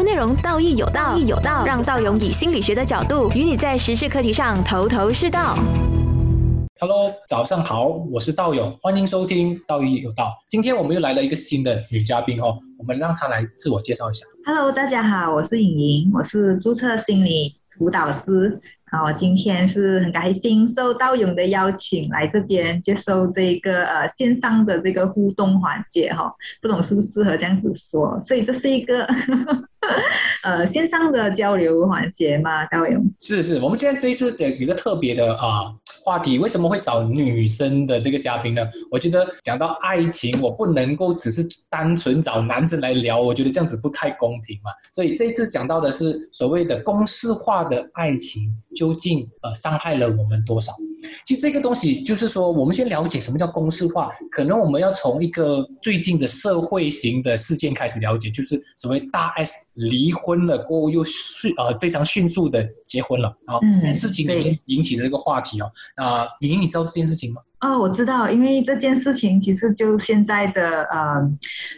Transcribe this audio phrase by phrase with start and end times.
[0.00, 5.58] 优内容道义有道，义有道，让道勇以心理学的角度与你在时事课题上头头是道。
[6.78, 10.24] Hello，早上好，我是道勇，欢迎收听《道义有道》。
[10.48, 14.24] 今天我们又来了一个新的女嘉宾哦，我们让她来自我介绍一下。
[14.46, 18.58] Hello，大家好，我是颖莹，我是注册心理辅导师。
[18.90, 29.06] 啊，我今天是很开心受到勇的邀请来这边接受这个呃线上的这个互动环节哈、不懂适不适合这样子说，所以这是一个
[30.42, 33.04] 呃线上的交流环节吗，道勇。
[33.20, 35.72] 是是，我们今天这一次有一个特别的啊、
[36.04, 38.62] 话题，为什么会找女生的这个嘉宾呢？
[38.90, 44.70] 我觉得讲到爱情，我不能够只是单纯找男生来聊，我觉得这样子不太公平嘛。
[44.94, 50.72] 所以这次讲到的是所谓的公式化的爱情，究竟呃伤害了我们多少？
[51.24, 64.26] 其实这个东西就是说，我们先了解什么叫公式化，可能我们要从一个最近的社会型的事件开始了解，就是所谓大 S 离婚了过后又迅呃非常迅速的结婚了，然后嗯这件事情
[64.66, 67.40] 引起的这个话题哦，啊、莹，你知道这件事情吗？
[67.60, 71.20] 哦，我知道，因为这件事情其实就现在的呃，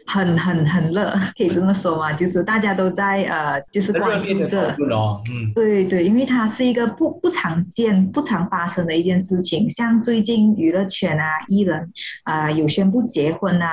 [0.06, 4.76] 很很很热，可以这么说嘛，就是大家都在呃，就是关注着。
[5.54, 9.68] 对对，因为它是一个不不常见、不常发生的一件事情。
[9.68, 13.68] 像最近娱乐圈啊，艺人啊、有宣布结婚啊，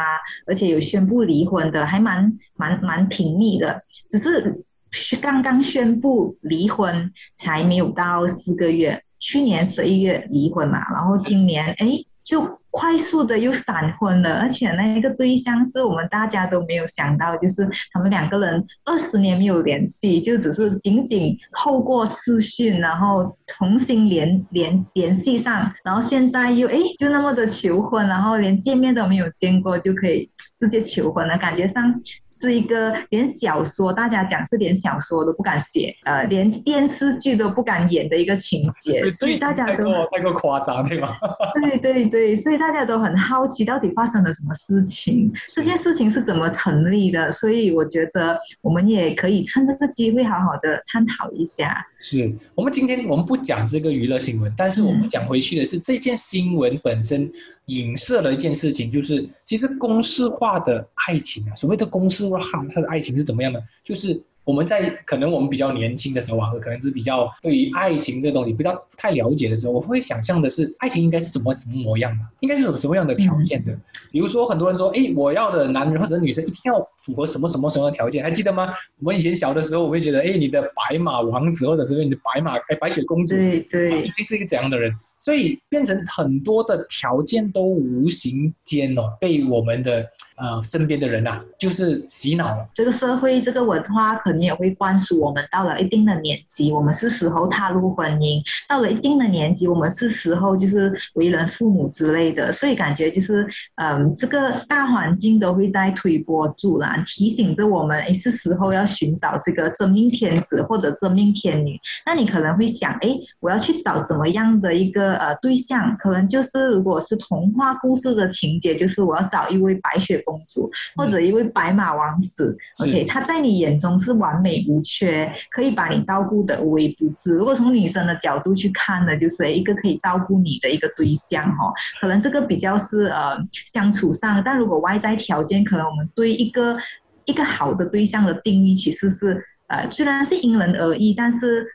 [0.48, 3.84] 而且有宣布离婚的，还蛮蛮蛮频密的。
[4.12, 11.88] 只是是刚刚宣布离婚，才没有到四个月，去年十一月离婚嘛，然后今年哎
[12.24, 31.84] 就快速的又闪婚了，而且那一个对象是我们大家都没有想到，就是他们两个人二十年没有联系，就只是仅仅透过视讯，然后重新联联联系上，然后现在又哎就那么的求婚，然后连见面都没有见过就可以直接求婚了，感觉上
[32.32, 41.16] 是一个连小说大家讲是连小说都不敢写，呃，连电视剧都不敢演的一个情节，所以大家都太过太过夸张，对吗？
[41.62, 45.32] 对对对，所以大家都很好奇，到底发生了什么事情？
[45.48, 47.32] 这件事情是怎么成立的？
[47.32, 51.84] 所以我觉得我们也可以趁这个机会好好的探讨一下。
[52.00, 57.32] 是我们今天我们不讲这个娱乐新闻，但是我们讲回去的是这件新闻本身
[57.68, 62.38] 影射了一件事情，就是其实公式化的爱情啊，所谓的公式化
[62.74, 63.64] 它的爱情是怎么样的？
[63.84, 73.78] 就是我们在可能我们比较年轻的时候啊，可能是比较对于爱情这个东西比较不太了解的时候，我会想象的是爱情应该是怎么怎么模样的，应该是有什么样的条件的。
[74.12, 78.74] 比如说很多人说，哎，我要的男人或者女生一定要符合什么什么什么条件，还记得吗？
[79.00, 92.68] 我们以前小的时候，我会觉得，哎，你的白马王子或者是你的白马哎白雪公主，对对是一个怎样的人，所以变成很多的条件都无形间哦，被我们的呃身边的人啊，就是洗脑了。
[92.74, 102.52] 这个社会这个文化可能也会灌输我们，到了一定的年纪，我们是时候踏入婚姻；到了一定的年纪，我们是时候就是为人父母之类的。
[102.52, 111.78] 所以感觉就是，嗯，这个大环境都会在推波助澜，提醒着我们，诶，是时候要寻找这个真命天子或者真命天女。
[112.06, 115.96] 那你可能会想，诶，我要去找怎么样的一个呃对象？
[115.98, 122.58] 可能就是如果是童话故事的情节，就是我要找一位白雪公主或者一位白马王子。
[122.78, 127.36] 是 OK，他在你眼中是完美无缺，可以把你照顾的无微不至。
[127.36, 136.78] 如果从女生的角度去看呢，就是一个可以照顾你的一个对象哦，可能这个比较是呃相处上，但如果外在条件，可能我们对一个
[137.26, 141.66] 一个好的对象的定义其实是呃虽然是因人而异，但是。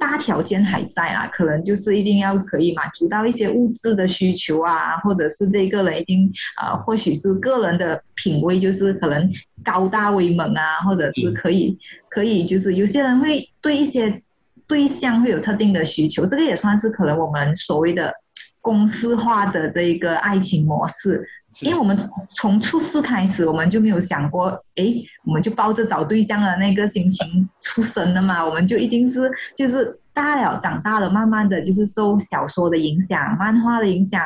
[0.00, 9.30] 大条件还在啦，可能就是一定要可以满足到一些物质的需求啊，或者是这个人一定呃，或许是个人的品味，就是可能
[9.62, 11.78] 高大威猛啊，或者是可以
[12.08, 14.10] 可以就是有些人会对一些
[14.66, 18.12] 对象会有特定的需求，这个也算是可能我们所谓的
[18.60, 21.26] 公式化的这一个爱情模式。
[21.62, 21.98] 因为我们
[22.36, 24.84] 从初四开始，我们就没有想过，哎，
[25.26, 34.22] 我们就抱着找对象的那个心情出生的嘛，我们就一定是就是大了，长大了，慢慢的就是受小说的影响、漫画的影响，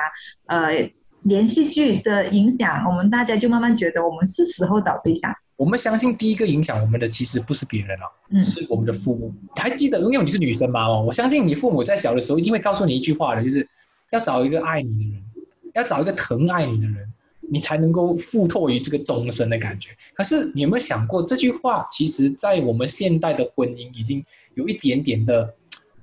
[0.48, 0.86] 呃，
[1.22, 5.34] 连续剧的影响，我们大家就慢慢觉得我们是时候找对象。
[5.56, 9.32] 我们相信第一个影响我们的其实不是别人啊，嗯是我们的父母。
[9.56, 13.66] 还记得，因为你是女生嘛哦，我相信你父母在小的时候一定会告诉你一句话的，就是
[14.14, 15.22] 要找一个爱你的人，
[15.74, 19.90] 要找一个疼爱你的人，你才能够附托于这个终身的感觉。
[20.14, 24.24] 可是你有没有想过，这句话其实在我们现代的婚姻已经
[24.54, 25.52] 有一点点的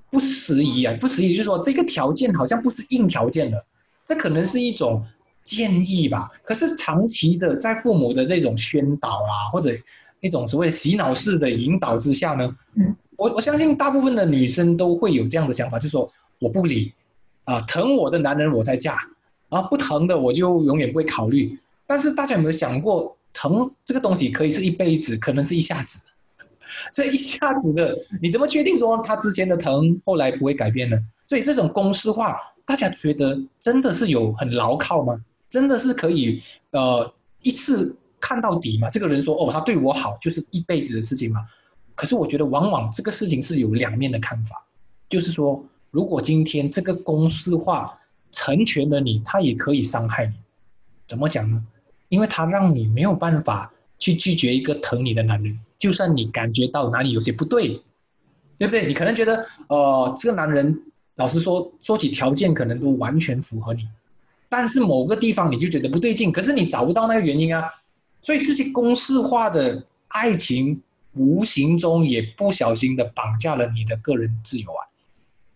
[0.09, 3.65] 不适宜啊，不适宜就是说这个条件好像不是硬条件了，
[4.05, 5.01] 这可能是一种
[5.41, 6.29] 建议吧。
[6.43, 9.71] 可是长期的在父母的这种宣导啊，或者
[10.19, 16.93] 一种所谓洗脑式的引导之下呢，嗯，我我相信大部分的女生都会有这样的想法，就是说我不理，
[17.43, 18.97] 啊，疼我的男人我再嫁，
[19.49, 21.57] 啊，不疼的我就永远不会考虑。
[21.85, 25.99] 但是大家有没有想过，疼这个东西可以是一辈子，可能是一下子，
[26.93, 30.97] 这一下子的，你怎么确定说他之前的疼后来不会改变呢？
[31.25, 35.19] 所以这种公式化，大家觉得真的是有很牢靠吗？
[35.49, 36.41] 真的是可以
[36.71, 38.89] 呃一次看到底吗？
[38.89, 41.41] 这个人说哦，他对我好就是一辈子的事情吗？
[41.94, 44.65] 可是我觉得往往这个事情是有两面的看法，
[45.09, 47.99] 就是说，如果今天这个公式化
[48.31, 50.33] 成全了你，他也可以伤害你。
[51.05, 51.63] 怎么讲呢？
[52.07, 57.81] 因为他让你没有办法去拒绝一个疼你的男人，就算你感觉到哪里有些不对，
[58.57, 58.88] 对不对？
[58.88, 60.81] 你可能觉得呃这个男人
[61.17, 63.87] 老实说说起条件可能都完全符合你，
[64.49, 67.69] 但是某个地方你就觉得不对劲，可是你找不到那个原因啊。
[68.21, 70.81] 所以这些公式化的爱情，
[71.13, 74.87] 无形中也不小心的绑架了你的个人自由啊！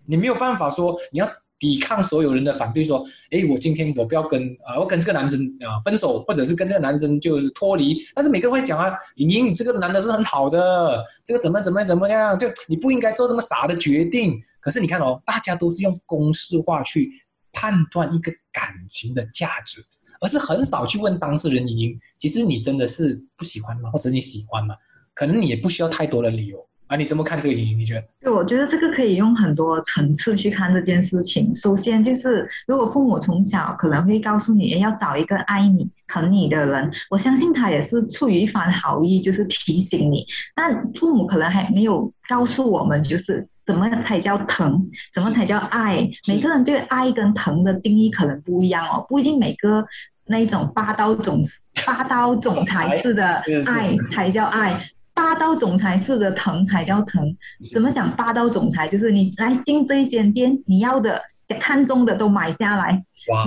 [0.05, 7.97] 你没有办法说你要抵抗所有人的反对，说，哎，我今天我不要跟啊，我跟这个男生啊分手，或者是跟这个男生就是脱离。
[8.13, 14.39] 但是每个人会讲啊，莹莹，这个男的是很好的，这个怎么怎么怎么样，就你不应该做这么傻的决定。
[14.59, 17.09] 可是你看哦，大家都是用公式化去
[17.53, 19.83] 判断一个感情的价值。
[20.21, 23.91] 而是很少去问当事人莹莹，其实你真的是不喜欢吗？
[23.91, 24.73] 或者你喜欢吗？
[25.13, 26.57] 可能你也不需要太多的理由
[26.87, 26.95] 啊。
[26.95, 27.79] 你怎么看这个莹莹？
[27.79, 28.03] 你觉得？
[28.21, 31.53] 对，我觉得这个可以用很多层次去看这件事情。
[31.55, 40.25] 首先就是，如果父母从小可能会告诉你，要找一个爱你、疼你的人，我相信他也是出于一番好意，就是提醒你。
[40.55, 46.07] 但父母可能还没有告诉我们，就是怎么才叫疼，怎么才叫爱。
[46.27, 49.85] 每个人对爱跟疼的定义可能不一样哦，不一定每个。
[50.27, 51.39] 那一种霸道总
[51.85, 57.35] 霸道总裁 式的爱才叫爱，霸道总裁式的疼才叫疼。
[57.73, 58.15] 怎么讲？
[58.15, 61.19] 霸道总裁就是你来进这一间店，你要的、
[61.59, 63.03] 看中的都买下来。
[63.29, 63.45] 哇！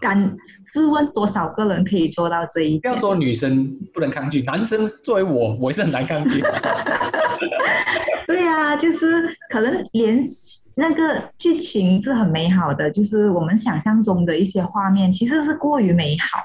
[0.00, 0.36] 敢
[0.72, 2.78] 试问多少个人可以做到这一？
[2.80, 6.42] 不要说女生不能抗拒，男生作为我，我也是很难抗拒。
[8.26, 10.20] 对啊，就是可能连。
[10.74, 16.38] 那个剧情是很美好的，就是我们想象中的一些画面，其实是过于美好。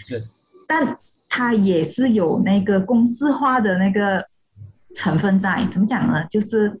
[0.00, 0.20] 是，
[0.66, 0.84] 但
[1.28, 4.24] 它也是有那个公式化的那个
[4.94, 5.66] 成分在。
[5.70, 6.24] 怎么讲呢？
[6.30, 6.80] 就是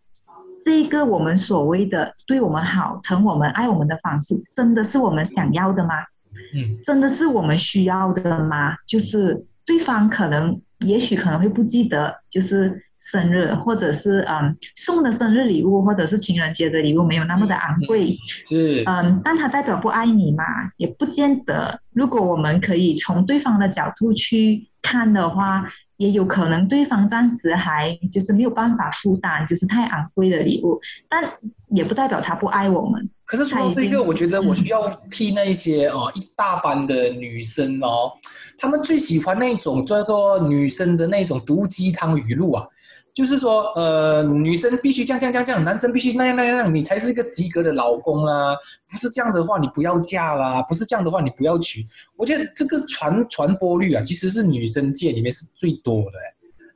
[0.60, 5.94] 这个我们所谓的对我们好、疼我们、爱我们的方式，真的是我们想要的吗？
[6.54, 8.74] 嗯，真的是我们需要的吗？
[8.86, 12.84] 就是对方可能、也许可能会不记得，就是。
[12.98, 20.44] 生日，或者是嗯送的生日礼物，或者是情人节的礼物，没有那么的昂贵，是嗯，但它代表不爱你嘛，
[20.76, 21.80] 也不见得。
[21.92, 25.64] 如果我们可以从对方的角度去看的话，
[25.96, 31.24] 也有可能对方暂时还就是没有办法负担，就是太昂贵的礼物，但
[31.68, 33.08] 也不代表他不爱我们。
[33.24, 38.12] 可是说到这个，我觉得我需要替那一些哦一大班的女生哦，
[38.56, 42.66] 她们最喜欢那种叫做女生的那种毒鸡汤语录啊。
[43.18, 48.56] 就是说，呃，女生必须这样这样这样，男生必须那样那样那样，你才是一个及格的老公啦。
[48.88, 50.62] 不是这样的话，你不要嫁啦。
[50.62, 51.84] 不是这样的话，你不要娶。
[52.14, 56.12] 我觉得这个传传播率啊，其实是女生界里面是最多的。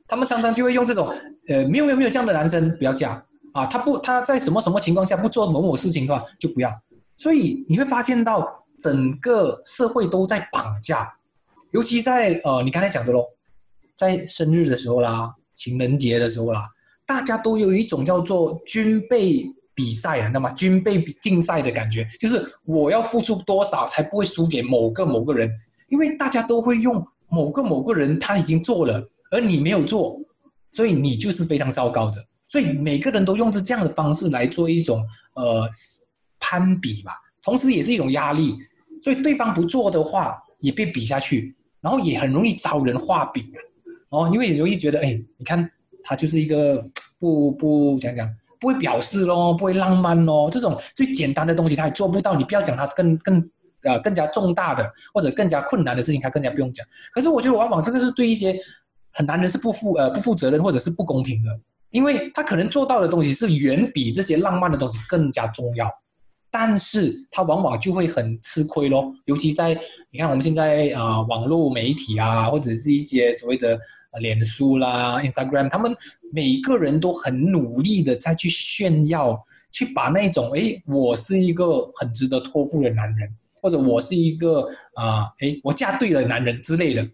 [0.05, 1.07] 他们常常就会用这种，
[1.47, 3.23] 呃，没有没有没有这样的男生不要嫁
[3.53, 3.65] 啊。
[3.65, 6.69] 他不他在什么什么情况下不做某某事情的话就不要。
[7.15, 11.09] 所以你会发现到整个社会都在绑架，
[11.71, 13.27] 尤其在呃你刚才讲的喽，
[13.95, 15.33] 在生日的时候啦。
[15.55, 16.67] 情人节的时候啦，
[17.05, 19.45] 大家都有一种叫做军备
[19.75, 25.49] 比赛啊，那么军备竞赛的感觉，就是我要付出多少才不会输给某个某个人，
[25.89, 30.19] 因为大家都会用某个某个人他已经做了，而你没有做，
[30.71, 32.17] 所以你就是非常糟糕的。
[32.47, 35.03] 所以每个人都用着这样的方式来做一种
[35.35, 35.67] 呃
[36.39, 38.55] 攀比吧，同时也是一种压力。
[39.01, 43.57] 所以对方不做的话，也被比下去，然后也很容易招人画饼啊。
[44.13, 45.67] 哦，因为容易觉得，哎，你看
[46.03, 46.85] 他就是一个
[47.19, 48.29] 不不讲讲，
[48.59, 52.35] 不会表示咯，不会浪漫咯，这种最简单的东西他也做不到。
[52.35, 53.49] 你不要讲他更更
[53.81, 56.85] 呃更加重大的或者更加困难的事情，他更加不用讲。
[57.11, 58.55] 可是我觉得往往这个是对一些
[59.11, 61.49] 很男人是不负呃不负责任或者是不公平的，
[61.89, 65.89] 因为他可能做到的东西是远比这些浪漫的东西更加重要。
[66.55, 69.75] 但是他往往就会很吃亏咯，尤其在
[70.11, 73.75] 你看我们现在啊网络媒体啊，或者是一些所谓的
[74.19, 75.95] 脸书啦、Instagram，他们
[76.31, 83.29] 每个人都很努力的在去炫耀，去把那种哎我是一个很值得托付的男人，
[83.61, 87.07] 或者我是一个啊哎我嫁对了男人之类的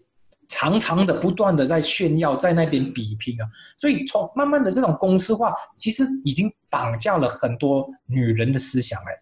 [0.48, 9.12] 常常的不断的在炫耀，在那边比拼啊，所以从慢慢的这种公式化，其实已经绑架了很多女人的思想哎。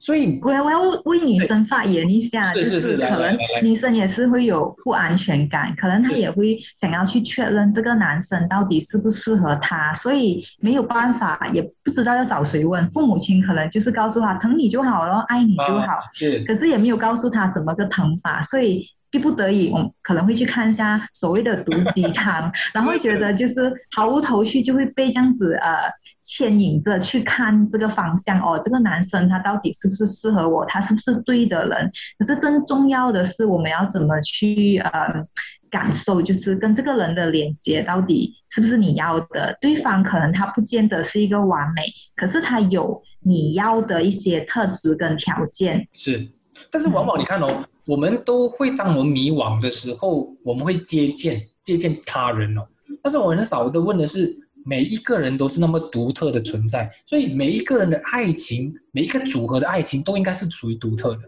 [0.00, 12.88] 所以，我我要为女生发言一下，就是可能女生也是会有不安全感，可能她也会想要去确认这个男生到底适不适合她，所以没有办法，也不知道要找谁问。
[12.88, 18.88] 父母亲可能就是告诉他疼你就好了，爱你就好，是，可是也没有告诉他怎么个疼法，所以。
[19.12, 25.78] 逼不得已，我们可能会去看一下所谓的毒鸡汤， 然后觉得就是毫无头绪，就会被这样子呃
[26.20, 28.60] 牵引着去看这个方向哦。
[28.62, 30.64] 这个男生他到底是不是适合我？
[30.66, 31.90] 他是不是对的人？
[32.18, 35.24] 可是更重要的是，我们要怎么去呃
[35.70, 39.56] 感受，就是跟这个人的连接到底是不是你要的？
[39.60, 41.82] 对方可能他不见得是一个完美，
[42.16, 45.86] 可是他有你要的一些特质跟条件。
[45.92, 46.28] 是，
[46.70, 47.64] 但是往往你看哦。
[47.86, 52.62] 我们都会，当我们迷惘的时候，我们会接见接见他人哦。
[53.02, 54.32] 但是我很少的问的是，
[54.64, 61.20] 每一个人都是那么独特的存在，所以每一个人的爱情，每一个组合的爱情都应该是属于独特的。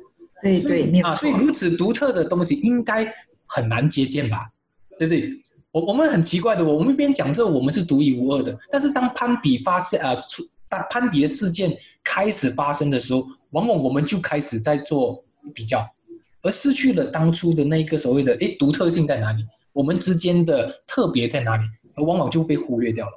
[0.42, 3.10] 对对，啊，所以如此独特的东西应该
[3.46, 4.50] 很难接见吧？
[4.98, 5.30] 对不对？
[5.70, 11.72] 我我们很奇怪的，我们一边讲这我们是独一无二的，但是当攀比发现啊出当攀比的事件
[12.04, 15.24] 开始发生的时候，往往我们就开始在做
[15.54, 15.86] 比较。
[16.42, 19.44] 而失去了当初的那个所谓的诶独特性在哪里？
[19.72, 21.62] 我们之间的特别在哪里？
[21.94, 23.12] 而往往就被忽略掉了。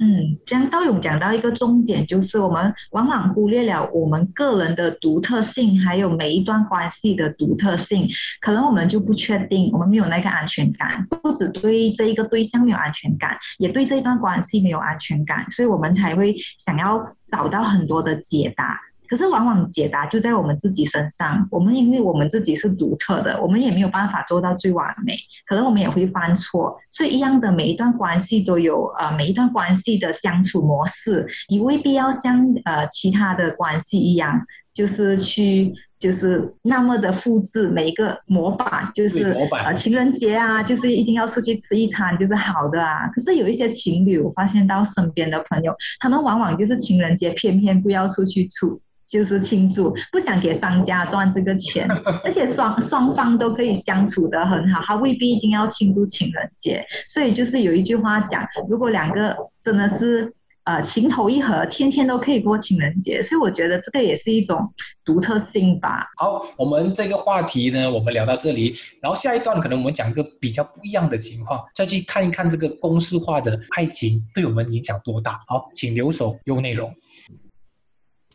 [0.00, 8.08] 嗯，江道勇讲到一个重点，就是我们往往忽略了我们个人的独特性，还有每一段关系的独特性。
[8.40, 18.80] 可能我们就不确定，我们没有那个安全感，不只对这一个对象没有安全感，也对这段关系没有安全感，所以我们才会想要找到很多的解答。
[19.08, 34.40] 可是往往解答就在我们自己身上，我们因为我们自己是独特的，我们也没有办法做到最完美，可能我们也会犯错，所以一样的每一段关系都有呃每一段关系的相处模式，你未必要像呃其他的关系一样，
[34.74, 39.34] 就是去 就是那么的复制每一个模板，就是
[39.64, 43.08] 呃情人节啊，就是一定要出去吃一餐就是好的啊。
[43.08, 48.80] 可是有一些情侣，我发现到身边的朋友，他们往往就是情人节偏偏不要出去处。
[49.08, 51.88] 就是庆祝，不想给商家赚这个钱，
[52.22, 56.84] 而且双双方都可以相处得很好，他未必一定要庆祝情人节。
[57.08, 60.32] 所以就是有一句话讲，如果两个真的是
[60.64, 63.22] 呃情投意合，天天都可以过情人节。
[63.22, 64.68] 所以我觉得这个也是一种
[65.04, 66.06] 独特性吧。
[66.18, 75.40] 好，我们这个话题呢，我们聊到这里，然后下一段可能我们讲一个比较不一样的情况，再去看一看这个公式化的爱情对我们影响多大。
[75.46, 76.92] 好，请留守优内容。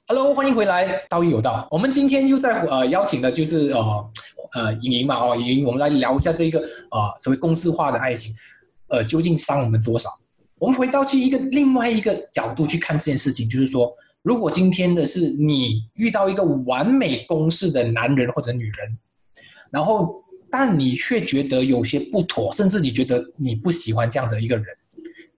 [0.06, 1.66] Hello，欢迎回来，道义有道。
[1.72, 4.12] 我们今天又在呃邀请的就是呃
[4.52, 8.34] 呃莹莹嘛哦，莹莹，我们来聊一下这个呃所谓公式化的爱情，
[8.90, 10.10] 呃究竟伤我们多少？
[10.60, 18.98] 我们回到去一个另外一个角度去看这件事情，就是说，如果今天的是你遇到一个完美公式的男人或者女人，
[19.72, 24.66] 然后但你却觉得有些不妥，甚至你觉得你不喜欢这样的一个人。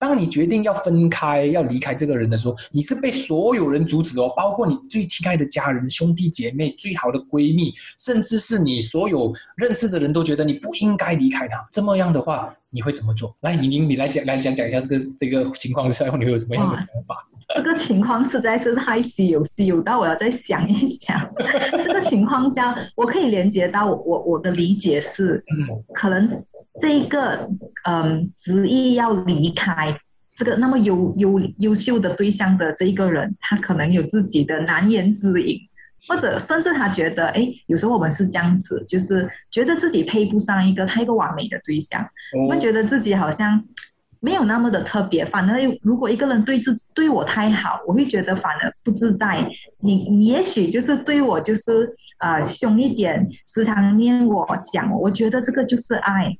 [0.05, 11.57] 当你决定要分开、要离开这个人的时候，你是被所有人阻止哦，包括你最亲爱的家人、兄弟姐妹、最好的闺蜜，甚至是你所有认识的人都觉得你不应该离开他。
[11.71, 13.35] 这么样的话，你会怎么做？
[13.41, 17.27] 来，宁宁，你来讲，来讲讲一下这个这个情况之后，你有什么样的想法？
[17.55, 21.19] 这个情况实在是太稀有，稀有到我要再想一想。
[21.83, 25.43] 这个情况下，我可以连接到我我我的理解是，
[25.95, 26.29] 可能。
[26.81, 27.49] 这一个
[27.85, 29.97] 嗯，执意要离开
[30.37, 35.57] 这个那么优优优秀的对象的这一个人，他可能有自己的难言之隐，
[36.07, 42.05] 或者甚至他觉得，哎，有时候我们是这样子，就是觉得自己配不上一个太过完美的对象，
[42.43, 43.63] 我们觉得自己好像
[44.19, 45.23] 没有那么的特别。
[45.23, 49.47] 反而，如果一个人对自己对我太好，我会觉得反而不自在。
[49.79, 51.89] 你你也许就是对我就是
[52.19, 56.37] 呃凶一点，时常念我讲，我觉得这个就是爱。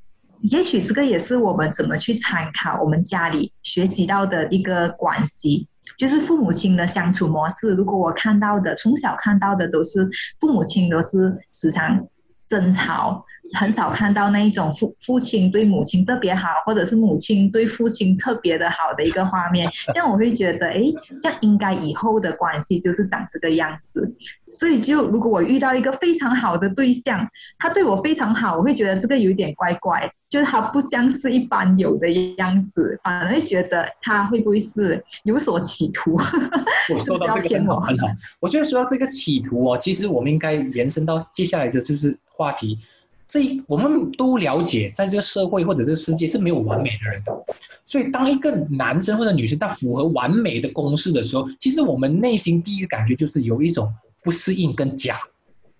[0.50, 7.74] 也许这个也是我们怎么去参考我们家里学习到的一个关系，就是父母亲的相处模式。
[7.74, 10.10] 如果我看到的，从小看到的都是
[10.40, 12.08] 父母亲都是时常
[12.48, 13.26] 争吵。
[13.54, 20.82] 很少看到那一种父父亲对母亲特别好，或者是母亲对父亲特别的好的一个画面， 这样我会觉得，哎，
[21.22, 24.14] 这样应该以后的关系就是长这个样子。
[24.50, 27.26] 所以，就如果我遇到一个非常好的对象，
[27.60, 36.18] 他对我非常好，我会觉得这个有点怪怪，就是他不像是一般有的样子，反而会觉得他会不会是有所企图？
[36.94, 38.08] 我说到 这个很好，很好。
[38.40, 42.80] 我觉得说到这个企图哦，其实我们应该延伸到接下来的就是话题。
[43.28, 47.46] 这我们都了解，在这个社会或者这个世界是没有完美的人的。
[47.86, 53.92] 所以，当一个男生或者女生他符合完美的公式的时候，其实我们内心第一个感觉就是有一种
[54.24, 55.20] 不适应跟假，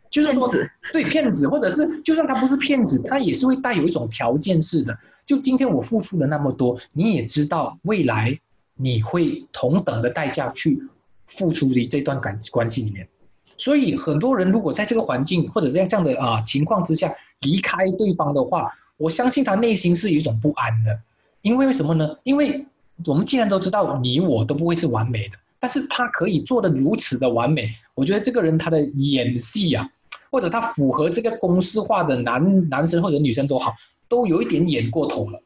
[0.10, 0.52] 就是说
[0.92, 4.98] 对骗子，或者是就算他不是骗子，他也是会带有一种条件式的。
[5.26, 8.40] 就今天我付出了那么多，你也知道未来
[8.76, 10.80] 你会同等的代价去
[11.28, 13.08] 付出的这段感关系里面。
[13.58, 21.00] 所以很多人如果在这个环境或者这样这样的啊情况之下离开对方的话，我相信他内心是有一种不安的。
[21.42, 22.18] 因为为什么呢？
[22.24, 22.66] 因为
[23.06, 29.88] 我们既然都知道你我都不会是完美的，但是他可以做的如此的完美，我觉得这个人他的演戏啊，
[30.32, 33.74] 或者他符合这个公式化的男男生或者女生都好，
[34.10, 35.42] 都有一点演过头了。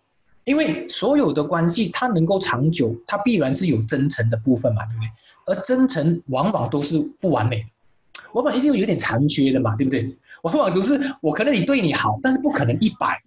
[0.46, 5.10] 因为所有的关系，它能够长久，它必然是有真诚的部分嘛，对不对？
[5.48, 7.70] 而真诚往往都是不完美的，
[8.34, 10.16] 往往是有点残缺的嘛，对不对？
[10.44, 13.22] 往往总是我可能你对你好，但是不可能一百，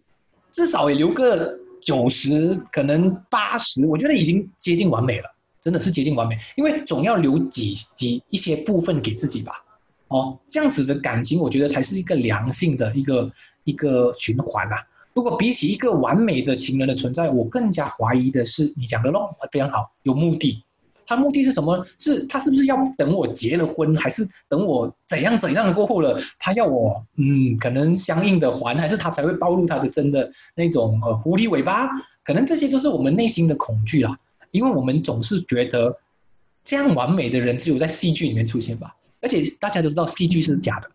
[0.51, 1.59] 至少也留个。
[1.85, 5.29] 九十可能八十，我觉得已经接近完美了，
[5.61, 6.39] 真的是接近完美。
[6.55, 9.53] 因为总要留几几一些部分给自己吧，
[10.07, 13.33] 哦，这样子的感情，我觉得才是一个良性的一个
[13.65, 14.77] 一个循环呐。
[15.13, 20.63] 如果比起一个完美的情人的存在，我更加怀疑的是你讲的咯，非常好，有目的。
[21.06, 21.87] 他目的是什么？
[21.99, 31.88] 是他是不是要等我结了婚，还是等我怎样怎样过后了，他要我嗯，可能相应的还，还是他才会暴露他的真的那种呃狐狸尾巴？
[32.25, 34.16] 可能这些都是我们内心的恐惧啦，
[34.52, 35.97] 因为我们总是觉得
[36.64, 40.90] 这样完美的人只有在戏剧里面出现吧，而且大家都知道戏剧是假的。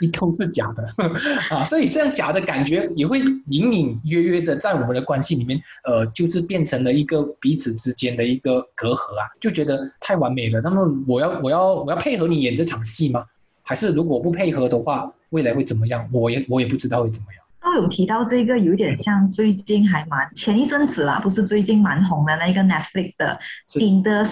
[0.00, 0.88] 一通是假的
[1.50, 10.60] 啊，所以这样假的感觉也会隐隐约约的在我们的关系里面，呃，就是变成了一个彼此之间的一个隔阂啊，就觉得太完美了。
[10.60, 13.24] 那么我要我要我要配合你演这场戏吗？
[13.62, 16.08] 还是如果不配合的话，未来会怎么样？
[16.12, 17.43] 我也我也不知道会怎么样。
[17.64, 23.38] 都有提到这个，有点像最近还蛮前一阵子啦，不是最近蛮红的那个 Netflix 的
[23.78, 24.22] 《丁的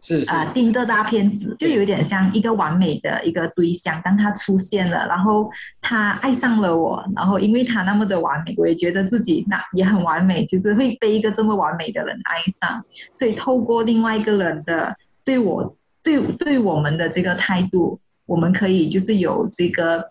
[0.00, 5.50] 是啊，丁的大骗子，就有点像一个完美的一个对象，当他出现了，然后
[5.82, 18.00] 他爱上了我，然后因为他那么的完美，我也觉得自己那也很完美，就是会被一个这么完美的人爱上，所以透过另外一个人的对我对对我们的这个态度。
[18.26, 20.02] 我们可以就是有这个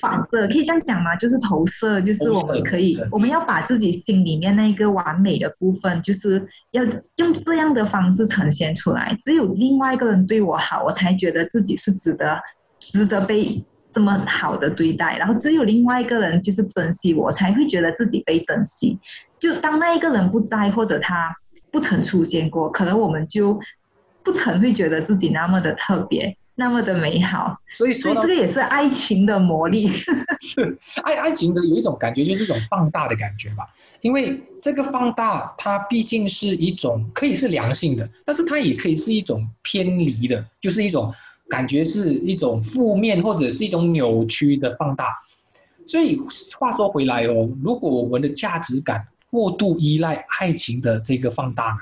[0.00, 1.14] 反射，可以这样讲吗？
[1.16, 6.84] 就是投射，就是我们可以，我们要把自己心里面那个完美的部分，就是要
[7.16, 9.16] 用这样的方式呈现出来。
[9.20, 12.40] 只有另外一个人对我好，我才觉得自己是值得，
[12.80, 15.16] 值得被这么好的对待。
[15.16, 18.98] 然后只有另外一个人就是珍惜我，才会觉得自己被珍惜。
[19.38, 21.32] 就当那一个人不在，或者他
[21.70, 23.60] 不曾出现过，可能我们就
[24.24, 26.36] 不曾会觉得自己那么的特别。
[26.60, 29.92] 那么的美好，所以说这个也是爱情的魔力。
[30.42, 33.64] 是爱爱情的有一种感觉，就是一种放大的感觉吧。
[34.00, 41.14] 因为这个放大，它毕竟是一种可以是良性的，但是它也可以是一种偏离的，就是一种
[41.48, 45.14] 感觉是一种负面或者是一种扭曲的放大。
[45.86, 46.18] 所以
[46.58, 51.78] 话说回来哦，如果我们的价值感过度依赖爱情的这个放大呢，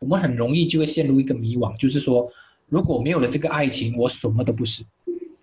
[0.00, 2.28] 我们很容易就会陷入一个迷惘，就是说。
[2.68, 4.82] 如果没有了这个爱情，我什么都不是。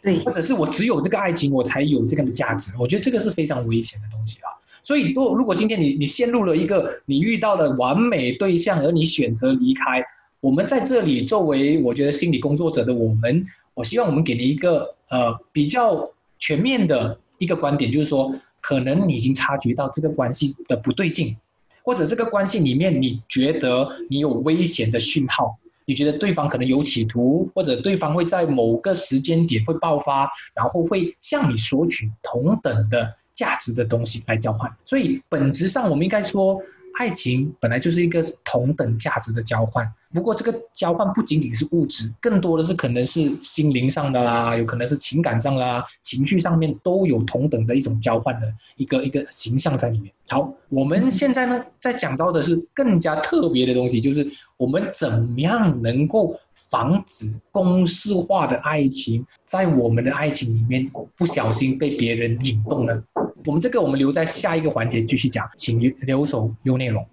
[0.01, 2.73] 对，或者是我只有这个爱情，我才有这样的价值。
[2.77, 4.51] 我觉得这个是非常危险的东西啊。
[4.83, 10.03] 所以，如如果今天你你陷入了一个你遇到了完美对象，而你选择离开，
[10.41, 21.37] 我们在这里作为我觉得心理工作者的我们，我希望我们给你一个呃比较全面的一个观点，就是说，可能你已经察觉到这个关系的不对劲，
[21.81, 25.57] 或者这个关系里面你觉得你有危险的讯号。
[25.85, 34.71] 你觉得对方可能有企图，或者对方会在某个时间点会爆发，然后会向你索取同等的价值的东西来交换。
[34.85, 36.61] 所以本质上，我们应该说。
[36.99, 50.13] 爱情本来就是一个同等价值的交换，不过这个交换不仅仅是物质，更多的是可能是心灵上的啦，有可能是情感上啦，情绪上面都有同等的一种交换的一个一个形象在里面。
[50.29, 54.25] 好，我们现在呢在讲到的是更加特别的东西，就是
[54.57, 63.03] 我们怎么样能够防止公式化的爱情在我们的爱情里面不小心被别人引动呢？
[63.45, 67.05] 我们这个我们留在下一个环节继续讲，请留守有内容。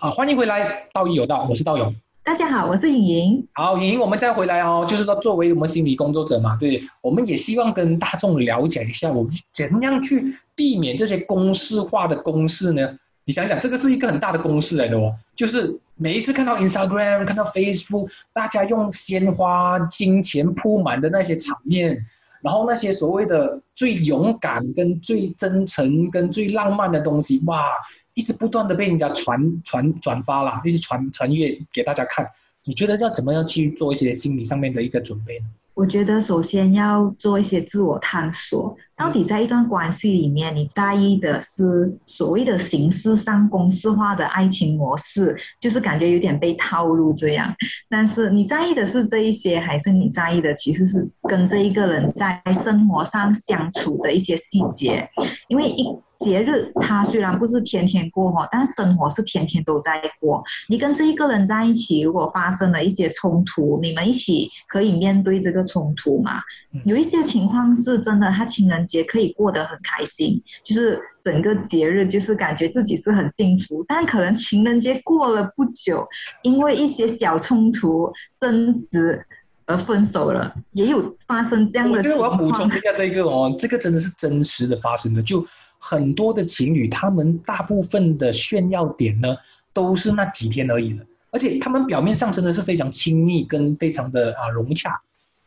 [0.00, 1.92] 好，欢迎回来，道义有道，我是道勇。
[2.22, 3.48] 大家好，我是颖莹。
[3.54, 12.96] 好，颖莹，我们再回来哦，就是说作为我们心理工作者嘛，对，我们也希望跟大众了解一下，我们怎样去避免这些公式化的公式呢？
[13.24, 22.06] 你想想，这个是一个很大的公式来的哦，就是每一次看到 Instagram、看到 Facebook，大家用鲜花、金钱铺满的那些场面。
[22.42, 27.72] 然后那些所谓的最勇敢、跟最真诚、跟最浪漫的东西，哇，
[28.14, 32.26] 一直不断的被人家传传转发啦，一直传传阅给大家看。
[32.64, 35.46] 你觉得要怎么样去做一些心理上面的一个准备呢？
[35.78, 47.54] 我觉得首先要做一些自我探索，到底在一段关系里面，你在意的是所谓的形式上公式化的爱情模式，就是感觉有点被套路这样。
[47.88, 55.08] 但是你在意的是这一些，还是你在意的其实是跟这一个人在生活上相处的一些细节？
[55.46, 55.96] 因为一。
[56.18, 60.42] 节日它虽然不是天天过哈，但生活是天天都在过。
[60.68, 66.40] 你跟这一个人在一起，如果发生了一些冲突，你们一起可以面对这个冲突嘛？
[66.84, 73.84] 有一些情况是真的，他情人节可以过得很开心，就是整个节日就是感觉自己是很幸福。
[73.86, 76.04] 但可能情人节过了不久，
[76.42, 79.24] 因为一些小冲突争执
[79.66, 81.98] 而分手了，也有发生这样的。
[81.98, 85.46] 我觉得我要补充一下这个哦，这个真的是真实的发生的，就。
[85.78, 89.36] 很多的情侣，他们大部分的炫耀点呢，
[89.72, 95.00] 都是那几天而已的，而且他们表面上真的是非常亲密跟非常的啊融洽，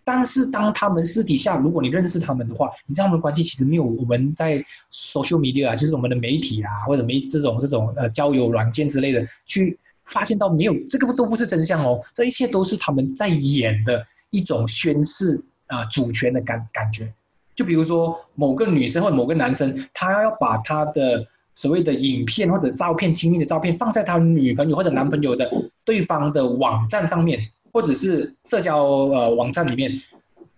[0.04, 4.58] 但是当他们私底下，如果你认识他们的话，你知道他们关系其实没有我们在
[4.92, 17.14] social media 啊，就是我们的媒体啊，或者没这种这种呃交友软件之类的去发现到没有，这个都不是真相哦，这一切都是他们在演的一种宣誓啊主权的感感觉。
[17.62, 25.48] 就比如说某个女生或者某个男生，他要把他的所谓的影片或者照片、亲密的照片放在他女朋友或者男朋友的
[25.86, 27.40] 对方的网站上面，
[27.72, 29.92] 或者是社交呃网站里面，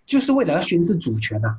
[0.05, 1.53] 就是为了要宣示主权呐，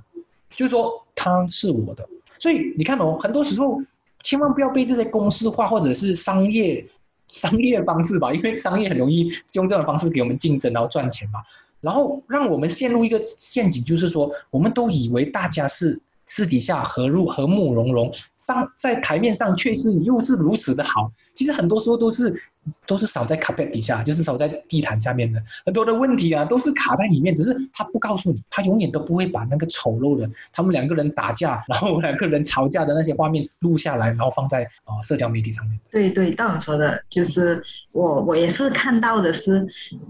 [0.48, 2.08] 就是说他是我的。
[2.38, 3.82] 所以你看哦，很多时候
[4.22, 6.86] 千万不要被这些公式化或者是商业
[7.28, 11.40] 商业方式吧，因为商业很容易用这种方式给我们竞争，然后赚钱嘛。
[11.84, 21.12] 然后让我们陷入一个陷阱，就是说，我们都以为大家是私底下和睦和睦融融，上在台面上却是又是如此的好。
[21.34, 22.42] 其实很多时候都是。
[22.86, 35.78] 都是少在 carpet 底下，就是少在地毯下面的很多的问题啊，都是卡在里面，只是他不告诉你，他永远都不会把那个丑陋的他们两个人打架，然后两个人吵架的那些画面录下来，然后放在啊社交媒体上面。
[35.90, 37.62] 对对，道总说的就是
[37.94, 39.64] 我我也是看到的是，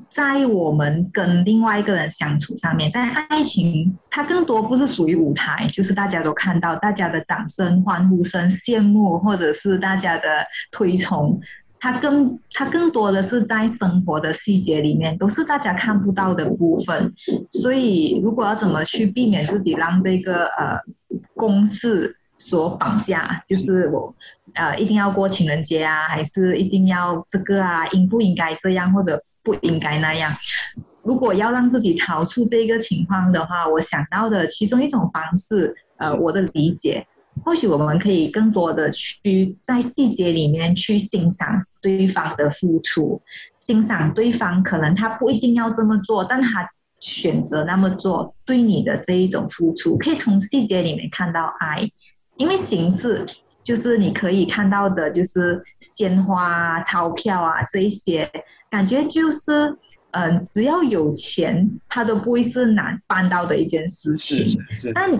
[0.08, 10.28] 在我们跟另外一个人相处上面，在爱情，它更多不是属于舞台，就是大家都看到大家的掌声、欢呼声、羡慕，或者是大家的
[10.72, 11.38] 推崇。
[11.78, 17.12] 它更，它更多的是在生活的细节里面，都是大家看不到的部分。
[17.50, 20.80] 所以，如果要怎么去避免自己让这个呃
[21.34, 24.14] 公式所绑架，就是我
[24.54, 30.32] 呃一定要过情人节啊，还是一定要这个啊，应不应该这样或者不应该那样？
[31.02, 37.06] 如果要让自己逃出这个情况的话，我想到的其中一种方式，呃，我的理解。
[37.44, 43.20] 或许我们可以更多的去在细节里面去欣赏对方的付出，
[43.58, 46.70] 欣赏对方可能他不一定要这么做，但他
[47.00, 51.80] 选择那么做，对你的这一种付出，可以从细节里面看到爱。
[52.36, 53.24] 因为形式
[53.62, 58.30] 就是你可以看到的，就是鲜花啊、钞票啊这一些，
[58.70, 59.74] 感觉就是，
[60.10, 64.48] 嗯，只要有钱，他都不会是难办到的一件事情。
[64.48, 64.92] 是是是。
[64.92, 65.10] 但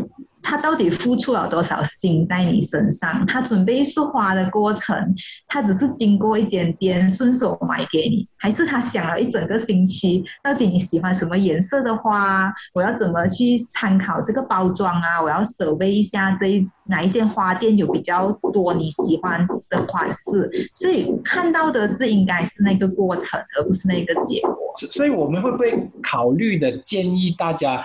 [0.44, 3.24] 他到底付出了多少心在你身上？
[3.26, 4.94] 他准备一束花的过程，
[5.48, 12.52] 他只是经过一间店顺手买给你，还是他想了一整个星期，到底你喜欢什么颜色的花？
[12.74, 15.20] 我要怎么去参考这个包装啊？
[15.20, 20.70] 我要守备一下这一哪一间花店有比较多你喜欢的款式？
[20.74, 24.54] 所以看到的是应该是那个过程，而不是那个结果。
[24.90, 27.82] 所以我们会不会考虑的建议大家？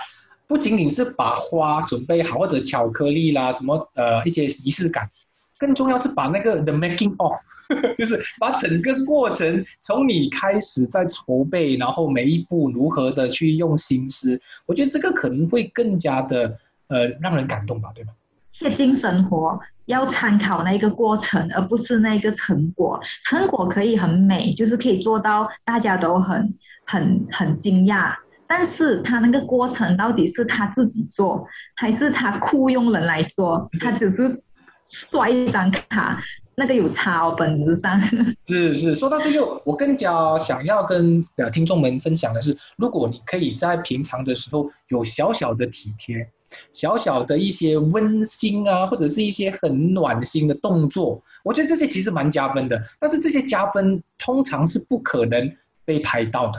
[0.50, 5.08] 不仅仅是把花准备好，或者巧克力啦，什么呃一些仪式感，
[5.56, 7.32] 更重要是把那个 the making of，
[7.96, 16.58] 就是把整个过程从你开始在筹备，然后每一步如何的去用心思，我觉得这个可能会更加的
[16.88, 18.10] 呃让人感动吧，对吧？
[18.52, 23.00] 贴近生活，要参考那个过程，而不是那个成果。
[23.22, 26.52] 成果可以很美，就是可以做到大家都很
[26.84, 28.12] 很很惊讶。
[28.52, 33.70] 但是他那个过程到底是他自己做，还是他雇佣人来做？
[33.78, 34.42] 他只是
[34.88, 36.20] 刷一张卡，
[36.56, 38.02] 那个有差哦，本质上。
[38.44, 46.28] 是 是，说到这个，我更加想要跟听众们分享的是，如果你可以在平常的时候有小小的体贴，
[46.72, 52.82] 小小的一些温馨啊，或者是一些很暖心的动作，我觉得这些其实蛮加分的。
[52.98, 56.58] 但是这些加分通常是不可能被拍到的。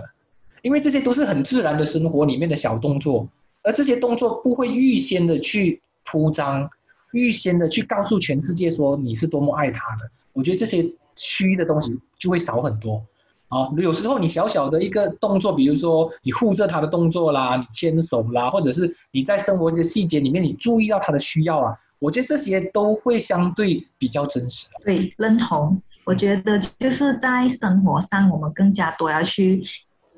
[0.61, 3.27] 因为这些都是很自然的生活里面的小动作，
[3.63, 6.69] 而这些动作不会预先的去铺张，
[7.13, 10.09] 预先的去告诉全世界说你是多么爱他的。
[10.33, 13.03] 我觉得这些虚的东西就会少很多。
[13.49, 24.67] 啊，有时候你小小的一个动作，比如说你护着他的动作啦，你牵手啦，或者是你在生活的细节里面你注意到他的需要啊，我觉得这些都会相对比较真实。
[24.85, 25.81] 对，认同。
[26.05, 29.61] 我觉得就是在生活上，我们更加多要去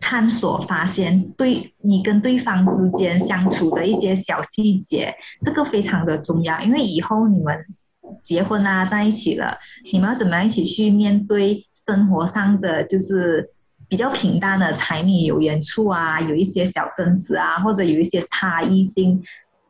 [0.04, 7.58] 探索、发现对你跟对方之间相处的一些小细节，这个非常的重要，因为以后你们
[8.22, 9.58] 结婚啊，在一起了，
[9.94, 11.66] 你们要怎么样一起去面对？
[11.86, 13.46] 生活上的就是
[13.90, 19.22] 比较平淡的柴米油盐处啊，有一些小争执啊，或者有一些差异性，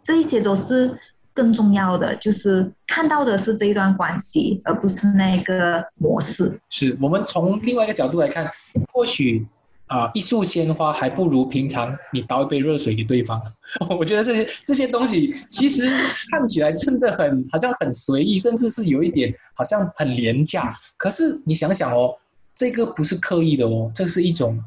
[0.03, 0.95] 这一些都是
[1.33, 2.15] 更重要的。
[2.17, 6.59] 就是看到的是这一段关系，而不是那个模式。
[6.69, 8.47] 是我们从另外一个角度来看，
[8.91, 9.47] 或许
[9.87, 13.41] 啊，一束鲜花还不如平常你倒一杯热水给对方。
[13.99, 15.89] 我觉得这些这些东西其实
[16.31, 20.73] 看起来真的很好像很随意，甚至是有一点好像很廉价。
[20.97, 22.15] 可是你想想哦，
[22.55, 24.63] 这个不是刻意的哦，这是一种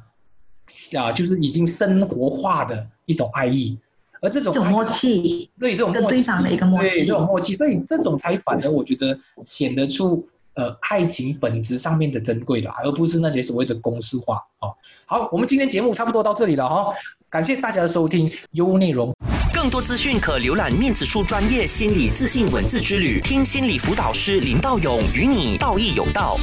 [0.97, 3.79] 啊，就是已经生活化的一种爱意，
[4.21, 14.75] 而这种默契，对这种跟对方的一个默契，对这种默契，所以这种才反而我觉得显得出呃爱情本质上面的珍贵的，而不是那些所谓的公式化哦。
[15.07, 16.93] 好，我们今天节目差不多到这里了哈。
[17.31, 19.15] 感谢大家的收听，优内容。
[19.55, 26.37] 更多资讯可浏览面子书专业心理自信文字之旅，听心理辅导师林道勇与你道义有道。